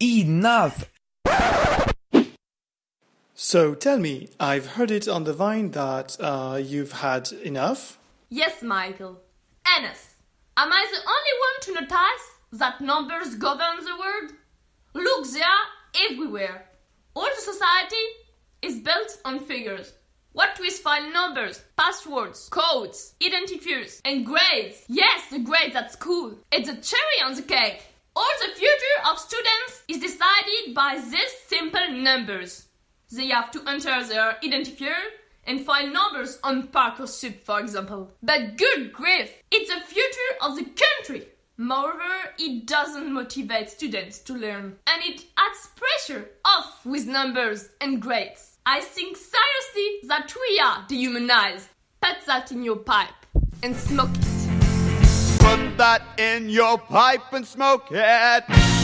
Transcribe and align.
Enough! 0.00 0.90
So 3.34 3.74
tell 3.74 3.98
me, 3.98 4.28
I've 4.38 4.66
heard 4.72 4.90
it 4.90 5.08
on 5.08 5.24
the 5.24 5.32
vine 5.32 5.70
that 5.70 6.16
uh, 6.20 6.60
you've 6.62 6.92
had 6.92 7.32
enough? 7.32 7.98
Yes, 8.28 8.62
Michael. 8.62 9.20
Enes, 9.66 10.14
am 10.56 10.70
I 10.70 10.86
the 10.90 10.98
only 10.98 11.34
one 11.46 11.60
to 11.62 11.72
notice 11.80 12.24
that 12.52 12.80
numbers 12.82 13.36
govern 13.36 13.84
the 13.84 13.96
world? 13.98 14.32
Look, 14.92 15.30
they 15.32 15.40
are 15.40 16.10
everywhere. 16.10 16.66
All 17.14 17.28
the 17.34 17.40
society 17.40 18.04
is 18.60 18.80
built 18.80 19.18
on 19.24 19.40
figures. 19.40 19.94
What 20.32 20.58
with 20.60 20.74
file 20.74 21.10
numbers, 21.10 21.62
passwords, 21.78 22.50
codes, 22.50 23.14
identifiers, 23.22 24.02
and 24.04 24.26
grades? 24.26 24.84
Yes, 24.88 25.30
the 25.30 25.38
grades 25.38 25.74
at 25.74 25.92
school. 25.92 26.34
It's 26.52 26.68
a 26.68 26.76
cherry 26.76 27.20
on 27.24 27.34
the 27.34 27.42
cake. 27.42 27.82
All 28.14 28.32
the 28.40 28.54
future 28.54 28.75
of 29.06 29.18
students 29.18 29.82
is 29.88 29.98
decided 30.00 30.74
by 30.74 30.96
these 30.96 31.32
simple 31.46 31.92
numbers. 31.92 32.66
They 33.12 33.28
have 33.28 33.52
to 33.52 33.62
enter 33.68 34.04
their 34.04 34.36
identifier 34.42 34.96
and 35.44 35.60
find 35.60 35.92
numbers 35.92 36.40
on 36.42 36.68
Parker 36.68 37.04
Parcoursup, 37.04 37.38
for 37.40 37.60
example. 37.60 38.10
But 38.22 38.56
good 38.56 38.92
grief, 38.92 39.30
it's 39.52 39.72
the 39.72 39.80
future 39.80 40.32
of 40.42 40.56
the 40.56 40.64
country. 40.64 41.28
Moreover, 41.56 42.34
it 42.38 42.66
doesn't 42.66 43.12
motivate 43.12 43.70
students 43.70 44.18
to 44.20 44.34
learn, 44.34 44.76
and 44.86 45.02
it 45.04 45.24
adds 45.38 45.68
pressure 45.76 46.28
off 46.44 46.84
with 46.84 47.06
numbers 47.06 47.68
and 47.80 48.02
grades. 48.02 48.58
I 48.66 48.80
think 48.80 49.16
seriously 49.16 50.08
that 50.08 50.34
we 50.34 50.60
are 50.60 50.84
dehumanized. 50.88 51.68
Put 52.02 52.26
that 52.26 52.50
in 52.50 52.64
your 52.64 52.76
pipe 52.76 53.14
and 53.62 53.76
smoke 53.76 54.10
it. 54.10 55.38
Put 55.38 55.78
that 55.78 56.02
in 56.18 56.48
your 56.48 56.76
pipe 56.76 57.32
and 57.32 57.46
smoke 57.46 57.86
it. 57.90 58.75